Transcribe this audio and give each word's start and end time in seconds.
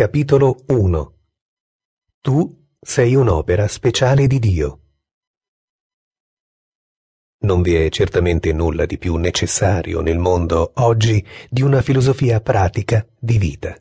Capitolo 0.00 0.64
1 0.68 1.14
Tu 2.22 2.68
sei 2.80 3.14
un'opera 3.14 3.68
speciale 3.68 4.26
di 4.26 4.38
Dio. 4.38 4.80
Non 7.40 7.60
vi 7.60 7.74
è 7.74 7.90
certamente 7.90 8.50
nulla 8.54 8.86
di 8.86 8.96
più 8.96 9.16
necessario 9.16 10.00
nel 10.00 10.16
mondo 10.16 10.72
oggi 10.76 11.22
di 11.50 11.60
una 11.60 11.82
filosofia 11.82 12.40
pratica 12.40 13.06
di 13.18 13.36
vita. 13.36 13.76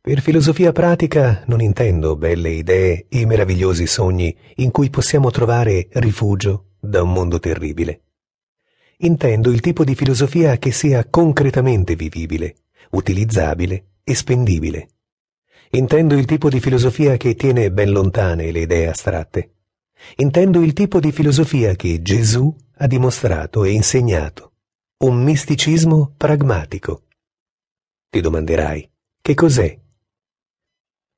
Per 0.00 0.22
filosofia 0.22 0.72
pratica 0.72 1.44
non 1.48 1.60
intendo 1.60 2.16
belle 2.16 2.48
idee 2.48 3.04
e 3.10 3.26
meravigliosi 3.26 3.86
sogni 3.86 4.34
in 4.54 4.70
cui 4.70 4.88
possiamo 4.88 5.30
trovare 5.30 5.88
rifugio 5.92 6.68
da 6.80 7.02
un 7.02 7.12
mondo 7.12 7.38
terribile. 7.38 8.04
Intendo 9.00 9.50
il 9.50 9.60
tipo 9.60 9.84
di 9.84 9.94
filosofia 9.94 10.56
che 10.56 10.72
sia 10.72 11.04
concretamente 11.04 11.96
vivibile, 11.96 12.54
utilizzabile 12.92 13.88
e 14.02 14.14
spendibile. 14.14 14.88
Intendo 15.72 16.14
il 16.14 16.24
tipo 16.24 16.48
di 16.48 16.60
filosofia 16.60 17.18
che 17.18 17.34
tiene 17.34 17.70
ben 17.70 17.90
lontane 17.90 18.50
le 18.50 18.60
idee 18.60 18.88
astratte. 18.88 19.56
Intendo 20.16 20.62
il 20.62 20.72
tipo 20.72 20.98
di 20.98 21.12
filosofia 21.12 21.74
che 21.74 22.00
Gesù 22.00 22.54
ha 22.76 22.86
dimostrato 22.86 23.64
e 23.64 23.72
insegnato. 23.72 24.52
Un 25.04 25.22
misticismo 25.22 26.14
pragmatico. 26.16 27.02
Ti 28.08 28.20
domanderai, 28.20 28.90
che 29.20 29.34
cos'è? 29.34 29.78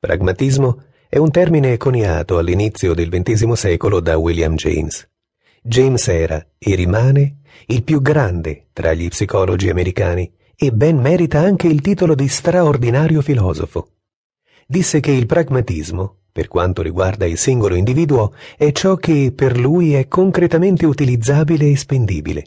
Pragmatismo 0.00 0.82
è 1.08 1.19
un 1.19 1.30
termine 1.30 1.77
coniato 1.77 2.36
all'inizio 2.38 2.92
del 2.92 3.08
XX 3.08 3.52
secolo 3.52 4.00
da 4.00 4.19
William 4.19 4.56
James. 4.56 5.08
James 5.62 6.08
era 6.08 6.44
e 6.58 6.74
rimane 6.74 7.42
il 7.66 7.84
più 7.84 8.02
grande 8.02 8.69
tra 8.72 8.94
gli 8.94 9.06
psicologi 9.06 9.70
americani 9.70 10.32
e 10.56 10.72
ben 10.72 10.96
merita 10.96 11.38
anche 11.38 11.69
il 11.69 11.80
titolo 11.80 12.16
di 12.16 12.27
straordinario 12.27 13.22
filosofo 13.22 13.99
disse 14.70 15.01
che 15.01 15.10
il 15.10 15.27
pragmatismo, 15.27 16.19
per 16.30 16.47
quanto 16.47 16.80
riguarda 16.80 17.27
il 17.27 17.36
singolo 17.39 17.75
individuo, 17.75 18.33
è 18.56 18.70
ciò 18.70 18.94
che 18.94 19.33
per 19.34 19.58
lui 19.58 19.94
è 19.94 20.06
concretamente 20.06 20.86
utilizzabile 20.86 21.69
e 21.69 21.77
spendibile. 21.77 22.44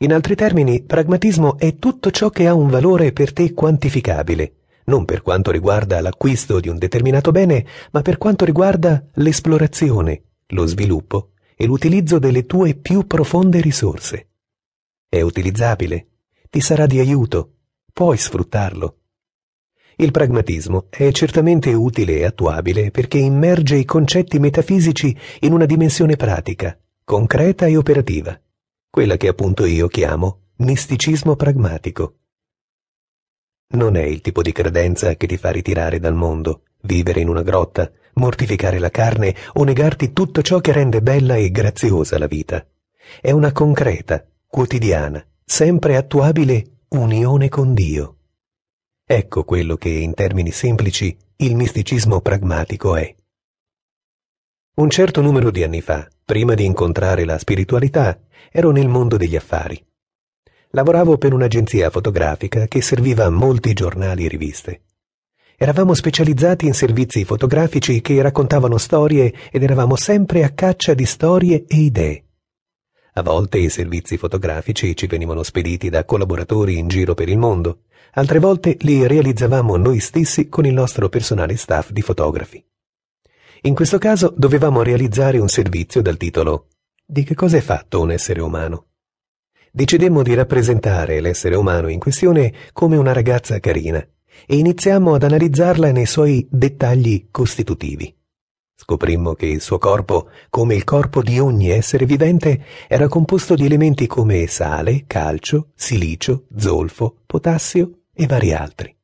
In 0.00 0.12
altri 0.12 0.34
termini, 0.34 0.82
pragmatismo 0.82 1.56
è 1.56 1.76
tutto 1.76 2.10
ciò 2.10 2.28
che 2.28 2.46
ha 2.46 2.52
un 2.52 2.68
valore 2.68 3.12
per 3.12 3.32
te 3.32 3.54
quantificabile, 3.54 4.52
non 4.84 5.06
per 5.06 5.22
quanto 5.22 5.50
riguarda 5.50 6.02
l'acquisto 6.02 6.60
di 6.60 6.68
un 6.68 6.76
determinato 6.76 7.30
bene, 7.30 7.64
ma 7.92 8.02
per 8.02 8.18
quanto 8.18 8.44
riguarda 8.44 9.02
l'esplorazione, 9.14 10.22
lo 10.48 10.66
sviluppo 10.66 11.30
e 11.56 11.64
l'utilizzo 11.64 12.18
delle 12.18 12.44
tue 12.44 12.74
più 12.74 13.06
profonde 13.06 13.62
risorse. 13.62 14.28
È 15.08 15.22
utilizzabile, 15.22 16.06
ti 16.50 16.60
sarà 16.60 16.84
di 16.84 16.98
aiuto, 16.98 17.52
puoi 17.94 18.18
sfruttarlo. 18.18 18.96
Il 19.96 20.10
pragmatismo 20.10 20.86
è 20.88 21.10
certamente 21.12 21.72
utile 21.74 22.18
e 22.18 22.24
attuabile 22.24 22.90
perché 22.90 23.18
immerge 23.18 23.76
i 23.76 23.84
concetti 23.84 24.38
metafisici 24.38 25.16
in 25.40 25.52
una 25.52 25.66
dimensione 25.66 26.16
pratica, 26.16 26.78
concreta 27.04 27.66
e 27.66 27.76
operativa, 27.76 28.40
quella 28.88 29.16
che 29.16 29.28
appunto 29.28 29.64
io 29.64 29.88
chiamo 29.88 30.40
misticismo 30.56 31.36
pragmatico. 31.36 32.14
Non 33.72 33.96
è 33.96 34.02
il 34.02 34.20
tipo 34.20 34.42
di 34.42 34.52
credenza 34.52 35.14
che 35.14 35.26
ti 35.26 35.36
fa 35.36 35.50
ritirare 35.50 35.98
dal 35.98 36.14
mondo, 36.14 36.62
vivere 36.82 37.20
in 37.20 37.28
una 37.28 37.42
grotta, 37.42 37.90
mortificare 38.14 38.78
la 38.78 38.90
carne 38.90 39.34
o 39.54 39.64
negarti 39.64 40.12
tutto 40.12 40.42
ciò 40.42 40.60
che 40.60 40.72
rende 40.72 41.02
bella 41.02 41.36
e 41.36 41.50
graziosa 41.50 42.18
la 42.18 42.26
vita. 42.26 42.66
È 43.20 43.30
una 43.30 43.52
concreta, 43.52 44.26
quotidiana, 44.46 45.24
sempre 45.44 45.96
attuabile 45.96 46.80
unione 46.88 47.48
con 47.48 47.74
Dio. 47.74 48.19
Ecco 49.12 49.42
quello 49.42 49.74
che, 49.74 49.88
in 49.88 50.14
termini 50.14 50.52
semplici, 50.52 51.16
il 51.38 51.56
misticismo 51.56 52.20
pragmatico 52.20 52.94
è. 52.94 53.12
Un 54.76 54.88
certo 54.88 55.20
numero 55.20 55.50
di 55.50 55.64
anni 55.64 55.80
fa, 55.80 56.08
prima 56.24 56.54
di 56.54 56.64
incontrare 56.64 57.24
la 57.24 57.36
spiritualità, 57.36 58.20
ero 58.52 58.70
nel 58.70 58.86
mondo 58.86 59.16
degli 59.16 59.34
affari. 59.34 59.84
Lavoravo 60.68 61.18
per 61.18 61.32
un'agenzia 61.32 61.90
fotografica 61.90 62.68
che 62.68 62.80
serviva 62.82 63.28
molti 63.30 63.72
giornali 63.72 64.26
e 64.26 64.28
riviste. 64.28 64.82
Eravamo 65.56 65.94
specializzati 65.94 66.66
in 66.66 66.74
servizi 66.74 67.24
fotografici 67.24 68.00
che 68.00 68.22
raccontavano 68.22 68.78
storie 68.78 69.34
ed 69.50 69.64
eravamo 69.64 69.96
sempre 69.96 70.44
a 70.44 70.50
caccia 70.50 70.94
di 70.94 71.04
storie 71.04 71.64
e 71.66 71.76
idee. 71.78 72.24
A 73.14 73.22
volte 73.22 73.58
i 73.58 73.68
servizi 73.68 74.16
fotografici 74.16 74.94
ci 74.94 75.06
venivano 75.06 75.42
spediti 75.42 75.88
da 75.88 76.04
collaboratori 76.04 76.78
in 76.78 76.86
giro 76.86 77.14
per 77.14 77.28
il 77.28 77.38
mondo, 77.38 77.82
altre 78.12 78.38
volte 78.38 78.76
li 78.80 79.04
realizzavamo 79.06 79.76
noi 79.76 79.98
stessi 79.98 80.48
con 80.48 80.64
il 80.64 80.72
nostro 80.72 81.08
personale 81.08 81.56
staff 81.56 81.90
di 81.90 82.02
fotografi. 82.02 82.64
In 83.62 83.74
questo 83.74 83.98
caso 83.98 84.32
dovevamo 84.36 84.82
realizzare 84.82 85.38
un 85.38 85.48
servizio 85.48 86.02
dal 86.02 86.16
titolo 86.16 86.68
Di 87.04 87.24
che 87.24 87.34
cosa 87.34 87.56
è 87.56 87.60
fatto 87.60 88.00
un 88.00 88.12
essere 88.12 88.40
umano? 88.40 88.86
Decidemmo 89.72 90.22
di 90.22 90.34
rappresentare 90.34 91.20
l'essere 91.20 91.56
umano 91.56 91.88
in 91.88 91.98
questione 91.98 92.52
come 92.72 92.96
una 92.96 93.12
ragazza 93.12 93.58
carina 93.58 93.98
e 94.46 94.56
iniziamo 94.56 95.14
ad 95.14 95.24
analizzarla 95.24 95.90
nei 95.90 96.06
suoi 96.06 96.46
dettagli 96.48 97.26
costitutivi. 97.30 98.14
Scoprimmo 98.82 99.34
che 99.34 99.44
il 99.44 99.60
suo 99.60 99.76
corpo, 99.76 100.30
come 100.48 100.74
il 100.74 100.84
corpo 100.84 101.22
di 101.22 101.38
ogni 101.38 101.68
essere 101.68 102.06
vivente, 102.06 102.64
era 102.88 103.08
composto 103.08 103.54
di 103.54 103.66
elementi 103.66 104.06
come 104.06 104.46
sale, 104.46 105.04
calcio, 105.06 105.72
silicio, 105.74 106.46
zolfo, 106.56 107.18
potassio 107.26 108.04
e 108.10 108.26
vari 108.26 108.54
altri. 108.54 108.96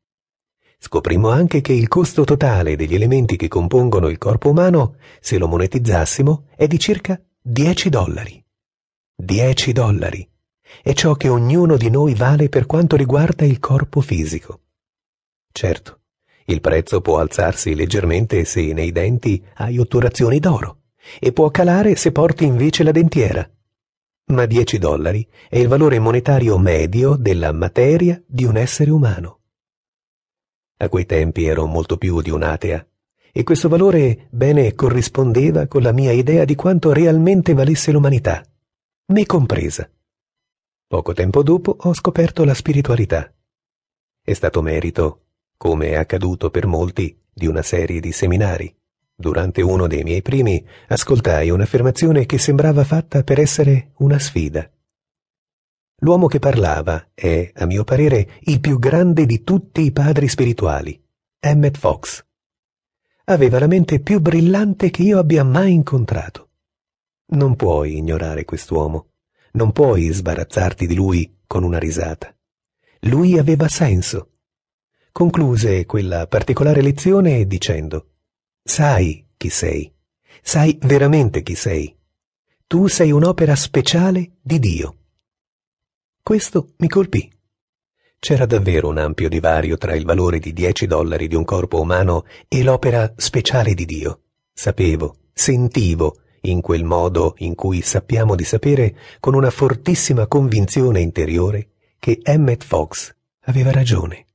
Scoprimmo 0.78 1.28
anche 1.28 1.60
che 1.60 1.74
il 1.74 1.88
costo 1.88 2.24
totale 2.24 2.74
degli 2.74 2.94
elementi 2.94 3.36
che 3.36 3.48
compongono 3.48 4.08
il 4.08 4.16
corpo 4.16 4.48
umano, 4.48 4.96
se 5.20 5.36
lo 5.36 5.46
monetizzassimo, 5.46 6.46
è 6.56 6.66
di 6.66 6.78
circa 6.78 7.20
10 7.38 7.90
dollari. 7.90 8.42
10 9.14 9.72
dollari. 9.72 10.26
È 10.82 10.94
ciò 10.94 11.16
che 11.16 11.28
ognuno 11.28 11.76
di 11.76 11.90
noi 11.90 12.14
vale 12.14 12.48
per 12.48 12.64
quanto 12.64 12.96
riguarda 12.96 13.44
il 13.44 13.58
corpo 13.58 14.00
fisico. 14.00 14.62
Certo, 15.52 16.00
il 16.46 16.60
prezzo 16.60 17.00
può 17.00 17.18
alzarsi 17.18 17.74
leggermente 17.74 18.44
se 18.44 18.72
nei 18.72 18.92
denti 18.92 19.44
hai 19.54 19.78
otturazioni 19.78 20.38
d'oro 20.38 20.82
e 21.18 21.32
può 21.32 21.50
calare 21.50 21.96
se 21.96 22.12
porti 22.12 22.44
invece 22.44 22.82
la 22.84 22.92
dentiera. 22.92 23.48
Ma 24.28 24.46
10 24.46 24.78
dollari 24.78 25.26
è 25.48 25.58
il 25.58 25.68
valore 25.68 25.98
monetario 25.98 26.58
medio 26.58 27.16
della 27.16 27.52
materia 27.52 28.20
di 28.26 28.44
un 28.44 28.56
essere 28.56 28.90
umano. 28.90 29.40
A 30.78 30.88
quei 30.88 31.06
tempi 31.06 31.46
ero 31.46 31.66
molto 31.66 31.96
più 31.96 32.20
di 32.20 32.30
un'atea 32.30 32.86
e 33.32 33.42
questo 33.42 33.68
valore 33.68 34.28
bene 34.30 34.74
corrispondeva 34.74 35.66
con 35.66 35.82
la 35.82 35.92
mia 35.92 36.12
idea 36.12 36.44
di 36.44 36.54
quanto 36.54 36.92
realmente 36.92 37.54
valesse 37.54 37.92
l'umanità, 37.92 38.42
me 39.06 39.26
compresa. 39.26 39.88
Poco 40.86 41.12
tempo 41.12 41.42
dopo 41.42 41.76
ho 41.78 41.92
scoperto 41.92 42.44
la 42.44 42.54
spiritualità. 42.54 43.32
È 44.22 44.32
stato 44.32 44.62
merito 44.62 45.25
come 45.56 45.88
è 45.88 45.94
accaduto 45.94 46.50
per 46.50 46.66
molti, 46.66 47.18
di 47.32 47.46
una 47.46 47.62
serie 47.62 48.00
di 48.00 48.12
seminari. 48.12 48.74
Durante 49.14 49.62
uno 49.62 49.86
dei 49.86 50.02
miei 50.02 50.22
primi 50.22 50.64
ascoltai 50.88 51.50
un'affermazione 51.50 52.26
che 52.26 52.38
sembrava 52.38 52.84
fatta 52.84 53.22
per 53.22 53.40
essere 53.40 53.92
una 53.98 54.18
sfida. 54.18 54.70
L'uomo 56.00 56.26
che 56.26 56.38
parlava 56.38 57.08
è, 57.14 57.50
a 57.54 57.64
mio 57.64 57.84
parere, 57.84 58.38
il 58.40 58.60
più 58.60 58.78
grande 58.78 59.24
di 59.24 59.42
tutti 59.42 59.80
i 59.82 59.92
padri 59.92 60.28
spirituali, 60.28 61.02
Emmet 61.40 61.78
Fox. 61.78 62.24
Aveva 63.24 63.58
la 63.58 63.66
mente 63.66 64.00
più 64.00 64.20
brillante 64.20 64.90
che 64.90 65.02
io 65.02 65.18
abbia 65.18 65.42
mai 65.42 65.72
incontrato. 65.72 66.50
Non 67.28 67.56
puoi 67.56 67.96
ignorare 67.96 68.44
quest'uomo, 68.44 69.08
non 69.52 69.72
puoi 69.72 70.08
sbarazzarti 70.12 70.86
di 70.86 70.94
lui 70.94 71.38
con 71.46 71.64
una 71.64 71.78
risata. 71.78 72.34
Lui 73.00 73.38
aveva 73.38 73.68
senso 73.68 74.35
concluse 75.16 75.86
quella 75.86 76.26
particolare 76.26 76.82
lezione 76.82 77.46
dicendo 77.46 78.08
Sai 78.62 79.28
chi 79.38 79.48
sei, 79.48 79.90
sai 80.42 80.78
veramente 80.82 81.42
chi 81.42 81.54
sei. 81.54 81.96
Tu 82.66 82.86
sei 82.88 83.12
un'opera 83.12 83.56
speciale 83.56 84.32
di 84.42 84.58
Dio. 84.58 84.96
Questo 86.22 86.74
mi 86.80 86.88
colpì. 86.88 87.32
C'era 88.18 88.44
davvero 88.44 88.88
un 88.88 88.98
ampio 88.98 89.30
divario 89.30 89.78
tra 89.78 89.94
il 89.94 90.04
valore 90.04 90.38
di 90.38 90.52
10 90.52 90.86
dollari 90.86 91.28
di 91.28 91.34
un 91.34 91.44
corpo 91.44 91.80
umano 91.80 92.26
e 92.46 92.62
l'opera 92.62 93.14
speciale 93.16 93.72
di 93.72 93.86
Dio. 93.86 94.20
Sapevo, 94.52 95.16
sentivo, 95.32 96.18
in 96.42 96.60
quel 96.60 96.84
modo 96.84 97.36
in 97.38 97.54
cui 97.54 97.80
sappiamo 97.80 98.34
di 98.34 98.44
sapere 98.44 98.94
con 99.18 99.32
una 99.32 99.48
fortissima 99.48 100.26
convinzione 100.26 101.00
interiore 101.00 101.70
che 101.98 102.20
Emmet 102.22 102.62
Fox 102.62 103.14
aveva 103.44 103.70
ragione. 103.70 104.26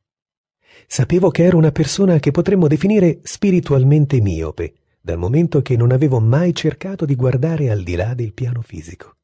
Sapevo 0.93 1.29
che 1.29 1.43
ero 1.45 1.55
una 1.55 1.71
persona 1.71 2.19
che 2.19 2.31
potremmo 2.31 2.67
definire 2.67 3.21
spiritualmente 3.23 4.19
miope, 4.19 4.73
dal 4.99 5.17
momento 5.17 5.61
che 5.61 5.77
non 5.77 5.89
avevo 5.89 6.19
mai 6.19 6.53
cercato 6.53 7.05
di 7.05 7.15
guardare 7.15 7.69
al 7.69 7.81
di 7.81 7.95
là 7.95 8.13
del 8.13 8.33
piano 8.33 8.61
fisico. 8.61 9.15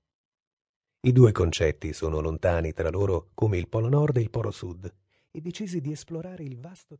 I 1.02 1.12
due 1.12 1.34
concetti 1.34 1.92
sono 1.92 2.22
lontani 2.22 2.72
tra 2.72 2.90
loro 2.90 3.32
come 3.34 3.58
il 3.58 3.68
polo 3.68 3.90
nord 3.90 4.16
e 4.16 4.22
il 4.22 4.30
polo 4.30 4.50
sud, 4.50 4.90
e 5.30 5.42
decisi 5.42 5.82
di 5.82 5.92
esplorare 5.92 6.46
il 6.46 6.58
vasto 6.58 6.96